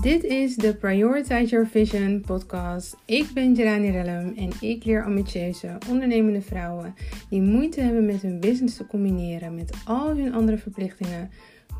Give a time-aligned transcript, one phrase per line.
[0.00, 2.96] Dit is de Prioritize Your Vision podcast.
[3.04, 6.94] Ik ben Jelani Rellum en ik leer ambitieuze, ondernemende vrouwen
[7.30, 11.30] die moeite hebben met hun business te combineren met al hun andere verplichtingen,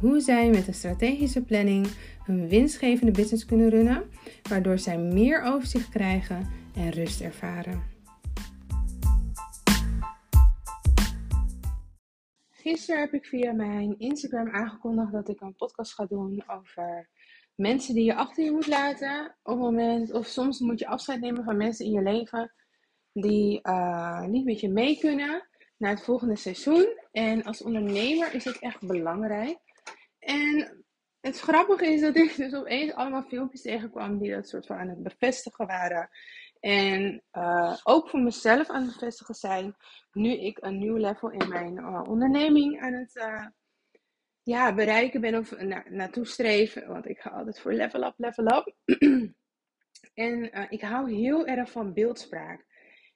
[0.01, 1.87] hoe zij met een strategische planning
[2.25, 4.03] hun winstgevende business kunnen runnen,
[4.49, 7.83] waardoor zij meer overzicht krijgen en rust ervaren.
[12.51, 17.09] Gisteren heb ik via mijn Instagram aangekondigd dat ik een podcast ga doen over
[17.59, 21.21] mensen die je achter je moet laten op het moment, of soms moet je afscheid
[21.21, 22.53] nemen van mensen in je leven
[23.13, 26.87] die uh, niet met je mee kunnen naar het volgende seizoen.
[27.13, 29.59] En als ondernemer is het echt belangrijk.
[30.19, 30.85] En
[31.21, 34.89] het grappige is dat ik dus opeens allemaal filmpjes tegenkwam die dat soort van aan
[34.89, 36.09] het bevestigen waren.
[36.61, 39.77] En uh, ook voor mezelf aan het bevestigen zijn.
[40.13, 43.13] Nu ik een nieuw level in mijn uh, onderneming aan het
[44.49, 46.89] ja, bereiken ben of na naartoe streven.
[46.89, 48.75] Want ik ga altijd voor level up, level up.
[50.27, 52.67] en uh, ik hou heel erg van beeldspraak.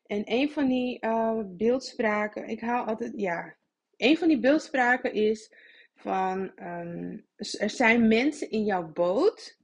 [0.06, 3.56] En een van die uh, beeldspraken, ik hou altijd, ja,
[3.96, 5.52] een van die beeldspraken is
[5.94, 7.26] van, um,
[7.58, 9.58] er zijn mensen in jouw boot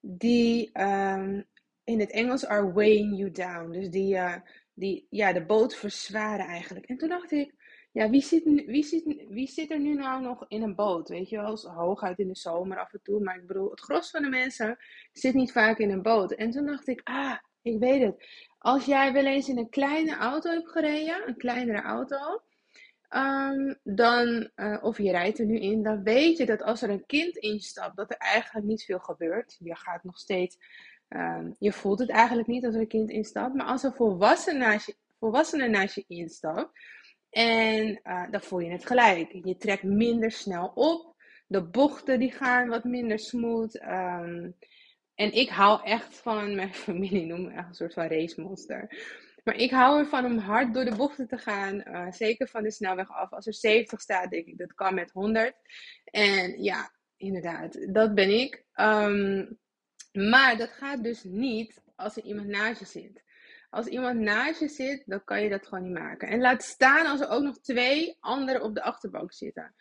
[0.00, 1.44] die um,
[1.84, 3.70] in het Engels are weighing you down.
[3.70, 4.34] Dus die, uh,
[4.78, 6.86] die ja, de boot verzwaren eigenlijk.
[6.86, 7.54] En toen dacht ik,
[7.92, 11.08] ja, wie zit, wie, zit, wie zit er nu nou nog in een boot?
[11.08, 13.20] Weet je wel, hooguit in de zomer af en toe.
[13.20, 14.78] Maar ik bedoel, het gros van de mensen
[15.12, 16.32] zit niet vaak in een boot.
[16.32, 18.26] En toen dacht ik, ah, ik weet het.
[18.58, 22.42] Als jij wel eens in een kleine auto hebt gereden, een kleinere auto,
[23.10, 26.90] um, dan, uh, of je rijdt er nu in, dan weet je dat als er
[26.90, 29.56] een kind instapt, dat er eigenlijk niet veel gebeurt.
[29.58, 30.58] Je gaat nog steeds,
[31.08, 33.54] um, je voelt het eigenlijk niet als een kind instapt.
[33.54, 36.70] Maar als er volwassenen naast je, naast je instapt,
[37.30, 39.32] en uh, dan voel je het gelijk.
[39.44, 41.16] Je trekt minder snel op.
[41.46, 43.82] De bochten die gaan wat minder smooth.
[43.82, 44.56] Um,
[45.14, 48.96] en ik hou echt van, mijn familie noemt me echt een soort van race monster.
[49.44, 51.74] Maar ik hou ervan om hard door de bochten te gaan.
[51.74, 53.30] Uh, zeker van de snelweg af.
[53.32, 55.54] Als er 70 staat, denk ik dat kan met 100.
[56.04, 58.64] En ja, inderdaad, dat ben ik.
[58.74, 59.58] Um,
[60.18, 63.22] maar dat gaat dus niet als er iemand naast je zit.
[63.70, 66.28] Als iemand naast je zit, dan kan je dat gewoon niet maken.
[66.28, 69.74] En laat staan als er ook nog twee anderen op de achterbank zitten.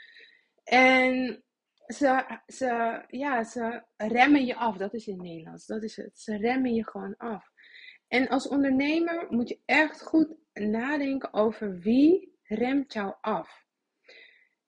[0.64, 1.44] En
[1.88, 4.78] ze, ze, ja, ze remmen je af.
[4.78, 5.66] Dat is in het Nederlands.
[5.66, 6.20] Dat is het.
[6.20, 7.52] Ze remmen je gewoon af.
[8.08, 13.66] En als ondernemer moet je echt goed nadenken over wie remt jou af.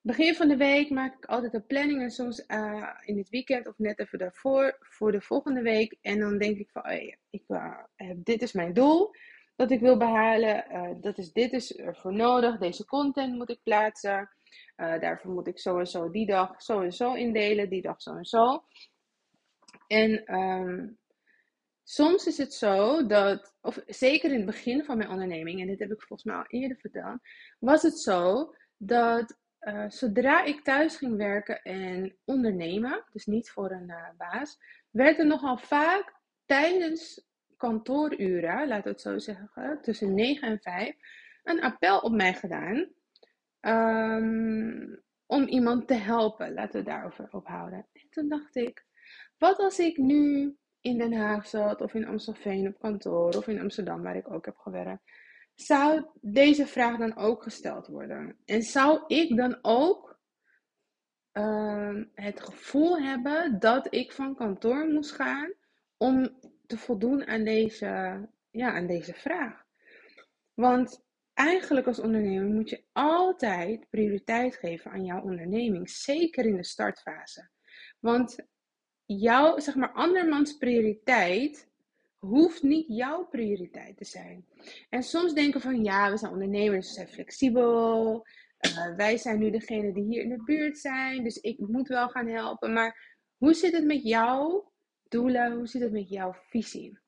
[0.02, 3.66] Begin van de week maak ik altijd een planning en soms uh, in het weekend
[3.66, 5.98] of net even daarvoor voor de volgende week.
[6.00, 6.82] En dan denk ik van,
[7.30, 7.76] ik, uh,
[8.16, 9.10] dit is mijn doel
[9.56, 10.64] dat ik wil behalen.
[10.72, 12.58] Uh, dat is, dit is ervoor nodig.
[12.58, 14.28] Deze content moet ik plaatsen.
[14.76, 17.68] daarvoor moet ik zo en zo die dag zo en zo indelen.
[17.68, 18.64] Die dag zo en zo.
[19.86, 20.98] En um,
[21.84, 25.78] soms is het zo dat, of zeker in het begin van mijn onderneming, en dit
[25.78, 27.20] heb ik volgens mij al eerder verteld,
[27.58, 33.70] was het zo dat uh, zodra ik thuis ging werken en ondernemen, dus niet voor
[33.70, 34.58] een uh, baas,
[34.90, 36.14] werd er nogal vaak
[36.46, 40.94] tijdens kantooruren, we het zo zeggen, tussen 9 en 5,
[41.42, 42.88] een appel op mij gedaan.
[43.60, 47.86] Um, om iemand te helpen, laten we daarover ophouden.
[47.92, 48.84] En toen dacht ik,
[49.38, 53.60] wat als ik nu in Den Haag zat, of in Amstelveen op kantoor, of in
[53.60, 55.02] Amsterdam, waar ik ook heb gewerkt
[55.60, 58.36] zou deze vraag dan ook gesteld worden?
[58.44, 60.18] En zou ik dan ook
[61.32, 65.52] uh, het gevoel hebben dat ik van kantoor moest gaan
[65.96, 67.86] om te voldoen aan deze,
[68.50, 69.64] ja, aan deze vraag?
[70.54, 71.04] Want
[71.34, 77.50] eigenlijk als ondernemer moet je altijd prioriteit geven aan jouw onderneming, zeker in de startfase.
[77.98, 78.38] Want
[79.04, 81.69] jouw, zeg maar, andermans prioriteit
[82.20, 84.44] hoeft niet jouw prioriteit te zijn.
[84.88, 88.26] En soms denken van ja, we zijn ondernemers, we zijn flexibel.
[88.60, 92.08] Uh, wij zijn nu degene die hier in de buurt zijn, dus ik moet wel
[92.08, 92.72] gaan helpen.
[92.72, 94.72] Maar hoe zit het met jouw
[95.08, 95.52] doelen?
[95.56, 96.98] Hoe zit het met jouw visie?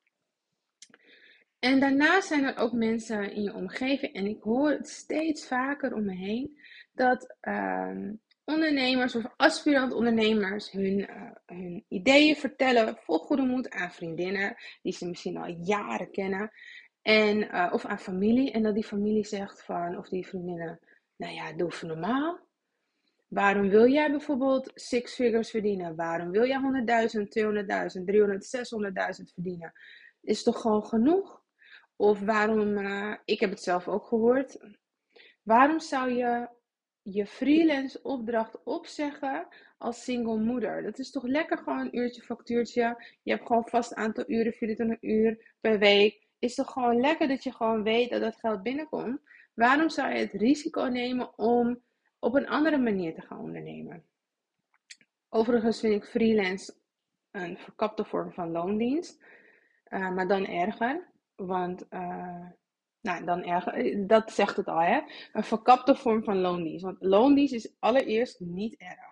[1.59, 5.93] En daarnaast zijn er ook mensen in je omgeving, en ik hoor het steeds vaker
[5.93, 6.59] om me heen,
[6.93, 8.09] dat uh,
[8.45, 14.93] ondernemers of aspirant ondernemers hun, uh, hun ideeën vertellen vol goede moed aan vriendinnen die
[14.93, 16.51] ze misschien al jaren kennen.
[17.01, 18.51] En, uh, of aan familie.
[18.51, 20.79] En dat die familie zegt van, of die vriendinnen,
[21.15, 22.39] nou ja, doe even normaal.
[23.27, 25.95] Waarom wil jij bijvoorbeeld six figures verdienen?
[25.95, 26.59] Waarom wil jij
[27.15, 27.27] 100.000,
[27.99, 28.45] 200.000, 300,
[29.19, 29.73] 600.000 verdienen?
[30.21, 31.41] Is toch gewoon genoeg?
[31.95, 34.57] Of waarom, uh, ik heb het zelf ook gehoord.
[35.43, 36.47] Waarom zou je
[37.03, 39.47] je freelance opdracht opzeggen
[39.77, 40.83] als single moeder.
[40.83, 43.03] Dat is toch lekker gewoon een uurtje factuurtje.
[43.23, 46.27] Je hebt gewoon vast aantal uren, 24 uur per week.
[46.39, 49.21] Is toch gewoon lekker dat je gewoon weet dat dat geld binnenkomt.
[49.53, 51.81] Waarom zou je het risico nemen om
[52.19, 54.03] op een andere manier te gaan ondernemen?
[55.29, 56.73] Overigens vind ik freelance
[57.31, 59.23] een verkapte vorm van loondienst.
[59.89, 61.07] Uh, maar dan erger.
[61.35, 62.45] Want uh,
[63.03, 65.01] nou, dan erger, dat zegt het al, hè?
[65.33, 66.83] Een verkapte vorm van loondienst.
[66.83, 69.11] Want loondienst is allereerst niet erg.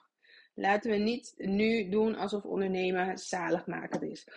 [0.53, 4.27] Laten we niet nu doen alsof ondernemen zaligmakend is.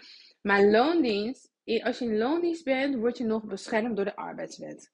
[0.42, 1.52] Maar loondienst,
[1.82, 4.92] als je in loondienst bent, word je nog beschermd door de arbeidswet.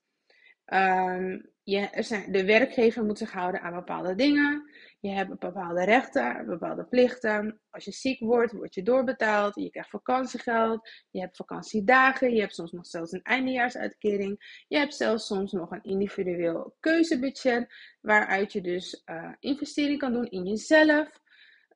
[0.67, 4.71] Um, de werkgever moet zich houden aan bepaalde dingen.
[5.01, 7.61] Je hebt bepaalde rechten, bepaalde plichten.
[7.71, 9.55] Als je ziek wordt, word je doorbetaald.
[9.55, 10.91] Je krijgt vakantiegeld.
[11.11, 12.35] Je hebt vakantiedagen.
[12.35, 14.65] Je hebt soms nog zelfs een eindejaarsuitkering.
[14.69, 17.75] Je hebt zelfs soms nog een individueel keuzebudget.
[18.01, 21.21] Waaruit je dus uh, investering kan doen in jezelf.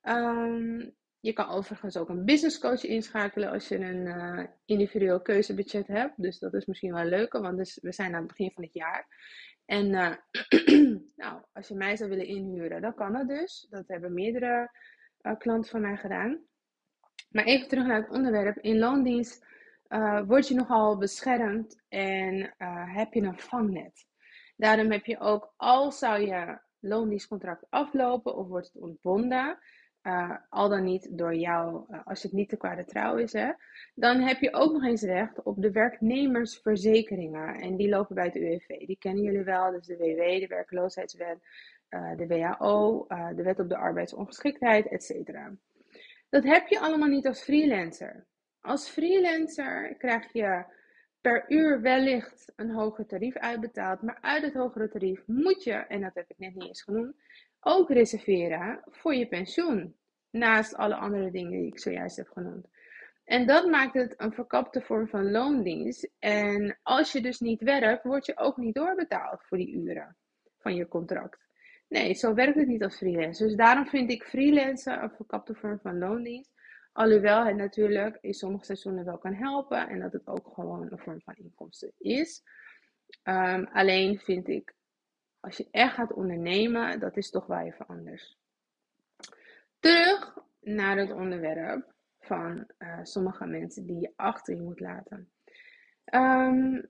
[0.03, 5.87] Um, je kan overigens ook een business coach inschakelen als je een uh, individueel keuzebudget
[5.87, 6.21] hebt.
[6.21, 8.73] Dus dat is misschien wel leuker, want dus, we zijn aan het begin van het
[8.73, 9.07] jaar.
[9.65, 10.15] En uh,
[11.23, 13.67] nou, als je mij zou willen inhuren, dan kan dat dus.
[13.69, 14.71] Dat hebben meerdere
[15.21, 16.39] uh, klanten van mij gedaan.
[17.29, 18.57] Maar even terug naar het onderwerp.
[18.57, 19.45] In loondienst
[20.25, 22.53] word je nogal beschermd en
[22.87, 24.05] heb je een vangnet.
[24.55, 29.59] Daarom heb je ook, al zou je loondienstcontract aflopen of wordt het ontbonden,
[30.07, 33.51] uh, al dan niet door jou, uh, als het niet te kwade trouw is, hè,
[33.95, 37.55] dan heb je ook nog eens recht op de werknemersverzekeringen.
[37.55, 38.67] En die lopen bij het UWV.
[38.67, 41.37] Die kennen jullie wel, dus de WW, de werkloosheidswet,
[41.89, 43.05] uh, de WHO,
[43.35, 45.39] de wet op de arbeidsongeschiktheid, etc.
[46.29, 48.25] Dat heb je allemaal niet als freelancer.
[48.61, 50.63] Als freelancer krijg je
[51.21, 56.01] per uur wellicht een hoger tarief uitbetaald, maar uit het hogere tarief moet je, en
[56.01, 57.15] dat heb ik net niet eens genoemd,
[57.67, 59.95] ook reserveren voor je pensioen.
[60.31, 62.67] Naast alle andere dingen die ik zojuist heb genoemd.
[63.23, 66.09] En dat maakt het een verkapte vorm van loondienst.
[66.19, 70.17] En als je dus niet werkt, word je ook niet doorbetaald voor die uren
[70.57, 71.47] van je contract.
[71.87, 73.47] Nee, zo werkt het niet als freelancer.
[73.47, 76.51] Dus daarom vind ik freelancen een verkapte vorm van loondienst.
[76.91, 80.99] Alhoewel het natuurlijk in sommige seizoenen wel kan helpen en dat het ook gewoon een
[80.99, 82.43] vorm van inkomsten is.
[83.23, 84.73] Um, alleen vind ik
[85.45, 88.37] als je echt gaat ondernemen, dat is toch wel even anders.
[89.79, 95.29] Terug naar het onderwerp van uh, sommige mensen die je achter je moet laten.
[96.13, 96.89] Um,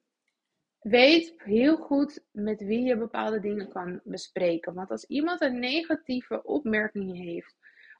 [0.79, 4.73] weet heel goed met wie je bepaalde dingen kan bespreken.
[4.73, 7.55] Want als iemand een negatieve opmerking heeft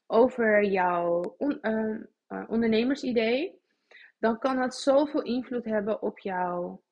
[0.08, 2.00] over jouw uh,
[2.30, 3.60] uh, ondernemersidee,
[4.20, 6.84] dan kan dat zoveel invloed hebben op jouw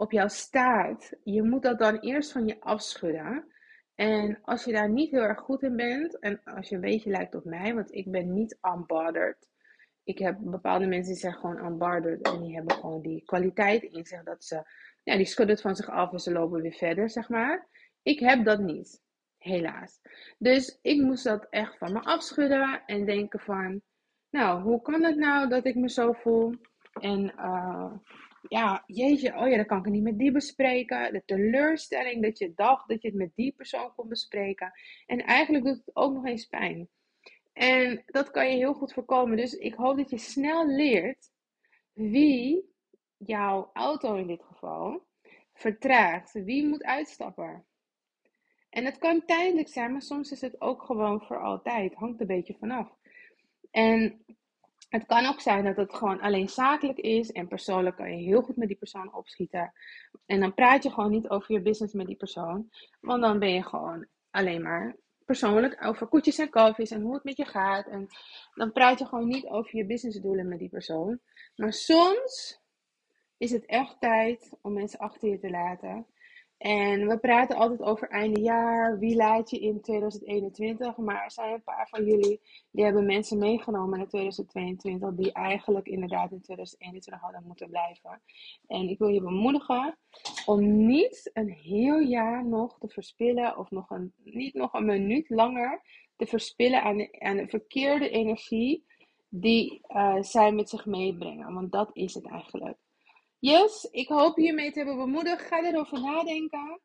[0.00, 3.44] op jouw staat, je moet dat dan eerst van je afschudden.
[3.94, 7.10] En als je daar niet heel erg goed in bent, en als je een beetje
[7.10, 9.48] lijkt op mij, want ik ben niet unbothered.
[10.04, 14.06] Ik heb bepaalde mensen die zijn gewoon unbothered en die hebben gewoon die kwaliteit in
[14.06, 14.62] zich dat ze,
[15.02, 17.68] ja, die schudden van zich af en ze lopen weer verder, zeg maar.
[18.02, 19.02] Ik heb dat niet,
[19.38, 20.00] helaas.
[20.38, 23.82] Dus ik moest dat echt van me afschudden en denken van,
[24.30, 26.54] nou, hoe kan het nou dat ik me zo voel?
[27.00, 27.92] En uh,
[28.48, 31.12] ja, jeetje, oh ja, dan kan ik niet met die bespreken.
[31.12, 34.72] De teleurstelling dat je dacht dat je het met die persoon kon bespreken.
[35.06, 36.88] En eigenlijk doet het ook nog eens pijn.
[37.52, 39.36] En dat kan je heel goed voorkomen.
[39.36, 41.30] Dus ik hoop dat je snel leert
[41.92, 42.74] wie
[43.16, 45.06] jouw auto in dit geval
[45.52, 46.32] vertraagt.
[46.32, 47.64] Wie moet uitstappen.
[48.70, 51.94] En het kan tijdelijk zijn, maar soms is het ook gewoon voor altijd.
[51.94, 52.98] Hangt een beetje vanaf.
[53.70, 54.24] En
[54.90, 58.42] het kan ook zijn dat het gewoon alleen zakelijk is en persoonlijk kan je heel
[58.42, 59.72] goed met die persoon opschieten.
[60.26, 62.70] En dan praat je gewoon niet over je business met die persoon,
[63.00, 67.24] want dan ben je gewoon alleen maar persoonlijk over koetjes en kalfjes en hoe het
[67.24, 67.86] met je gaat.
[67.86, 68.06] En
[68.54, 71.20] dan praat je gewoon niet over je businessdoelen met die persoon.
[71.56, 72.60] Maar soms
[73.36, 76.06] is het echt tijd om mensen achter je te laten.
[76.60, 80.96] En we praten altijd over einde jaar, wie laat je in 2021.
[80.96, 82.40] Maar er zijn een paar van jullie
[82.70, 88.22] die hebben mensen meegenomen in 2022 die eigenlijk inderdaad in 2021 hadden moeten blijven.
[88.66, 89.98] En ik wil je bemoedigen
[90.46, 95.30] om niet een heel jaar nog te verspillen of nog een, niet nog een minuut
[95.30, 95.82] langer
[96.16, 98.84] te verspillen aan de, aan de verkeerde energie
[99.28, 101.54] die uh, zij met zich meebrengen.
[101.54, 102.76] Want dat is het eigenlijk.
[103.40, 105.42] Yes, ik hoop hiermee te hebben bemoedigd.
[105.42, 106.80] Ga erover nadenken.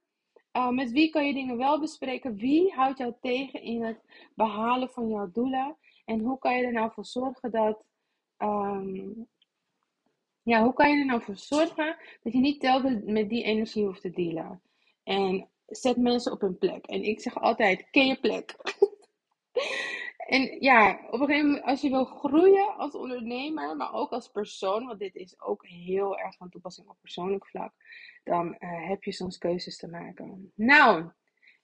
[0.54, 2.36] Uh, met wie kan je dingen wel bespreken?
[2.36, 4.00] Wie houdt jou tegen in het
[4.36, 5.78] behalen van jouw doelen?
[6.06, 7.84] En hoe kan je er nou voor zorgen dat.
[8.38, 9.28] Um,
[10.44, 13.86] ja, hoe kan je er nou voor zorgen dat je niet telkens met die energie
[13.86, 14.62] hoeft te dealen?
[15.04, 16.86] En zet mensen op hun plek.
[16.86, 18.56] En ik zeg altijd, ken je plek.
[20.26, 24.28] en ja, op een gegeven moment, als je wil groeien als ondernemer, maar ook als
[24.28, 27.74] persoon, want dit is ook heel erg van toepassing op persoonlijk vlak,
[28.24, 30.52] dan uh, heb je soms keuzes te maken.
[30.56, 31.12] Nou,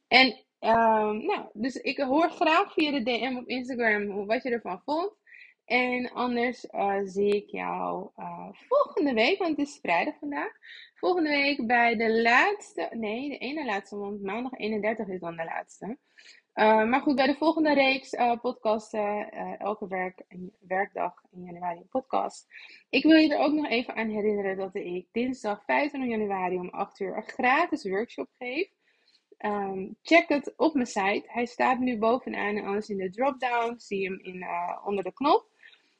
[0.07, 0.27] en
[0.59, 5.19] uh, nou, dus ik hoor graag via de DM op Instagram wat je ervan vond.
[5.65, 10.51] En anders uh, zie ik jou uh, volgende week, want het is vrijdag vandaag.
[10.93, 15.43] Volgende week bij de laatste, nee, de ene laatste, want maandag 31 is dan de
[15.43, 15.97] laatste.
[16.55, 20.23] Uh, maar goed, bij de volgende reeks podcasten, elke werk,
[20.67, 22.47] werkdag in januari een podcast.
[22.89, 26.69] Ik wil je er ook nog even aan herinneren dat ik dinsdag 25 januari om
[26.69, 28.69] 8 uur een gratis workshop geef.
[29.45, 31.23] Um, check het op mijn site.
[31.25, 33.73] Hij staat nu bovenaan en anders in de drop-down.
[33.77, 34.45] Zie hem in,
[34.85, 35.49] onder de knop.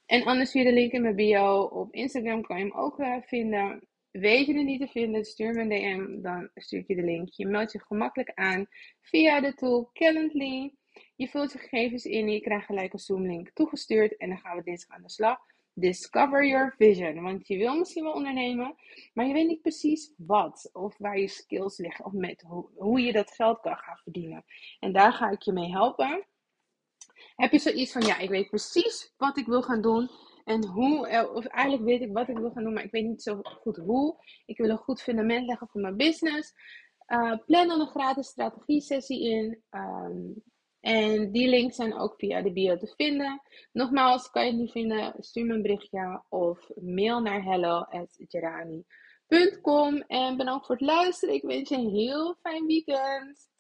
[0.05, 3.88] En anders via de link in mijn bio op Instagram kan je hem ook vinden.
[4.11, 7.03] Weet je het niet te vinden, stuur me een DM, dan stuur ik je de
[7.03, 7.29] link.
[7.29, 8.67] Je meldt je gemakkelijk aan
[9.01, 10.73] via de tool Calendly.
[11.15, 14.17] Je vult je gegevens in je krijgt gelijk een Zoom-link toegestuurd.
[14.17, 15.37] En dan gaan we dinsdag aan de slag.
[15.73, 17.21] Discover your vision.
[17.21, 18.75] Want je wil misschien wel ondernemen,
[19.13, 20.69] maar je weet niet precies wat.
[20.73, 22.05] Of waar je skills liggen.
[22.05, 24.45] Of met hoe je dat geld kan gaan verdienen.
[24.79, 26.25] En daar ga ik je mee helpen.
[27.35, 30.09] Heb je zoiets van, ja, ik weet precies wat ik wil gaan doen.
[30.51, 33.05] En hoe, eh, of eigenlijk weet ik wat ik wil gaan doen, maar ik weet
[33.05, 34.15] niet zo goed hoe.
[34.46, 36.53] Ik wil een goed fundament leggen voor mijn business.
[37.08, 39.63] Uh, plan dan een gratis strategie sessie in.
[39.70, 40.43] Um,
[40.79, 43.41] en die links zijn ook via de bio te vinden.
[43.72, 50.03] Nogmaals, kan je het niet vinden, stuur me een berichtje of mail naar hello.gerani.com.
[50.08, 51.36] En bedankt voor het luisteren.
[51.36, 53.50] Ik wens je een heel fijn weekend.